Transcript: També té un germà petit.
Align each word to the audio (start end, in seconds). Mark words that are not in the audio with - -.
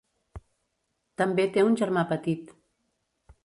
També 1.23 1.47
té 1.59 1.67
un 1.67 1.77
germà 1.85 2.07
petit. 2.15 2.51